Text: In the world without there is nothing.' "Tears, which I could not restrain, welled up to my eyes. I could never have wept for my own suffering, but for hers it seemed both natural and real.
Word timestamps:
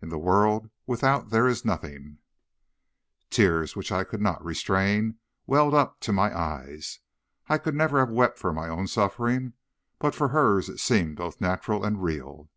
In 0.00 0.10
the 0.10 0.16
world 0.16 0.70
without 0.86 1.30
there 1.30 1.48
is 1.48 1.64
nothing.' 1.64 2.18
"Tears, 3.30 3.74
which 3.74 3.90
I 3.90 4.04
could 4.04 4.20
not 4.20 4.44
restrain, 4.44 5.18
welled 5.44 5.74
up 5.74 5.98
to 6.02 6.12
my 6.12 6.32
eyes. 6.38 7.00
I 7.48 7.58
could 7.58 7.74
never 7.74 7.98
have 7.98 8.08
wept 8.12 8.38
for 8.38 8.52
my 8.52 8.68
own 8.68 8.86
suffering, 8.86 9.54
but 9.98 10.14
for 10.14 10.28
hers 10.28 10.68
it 10.68 10.78
seemed 10.78 11.16
both 11.16 11.40
natural 11.40 11.84
and 11.84 12.00
real. 12.00 12.48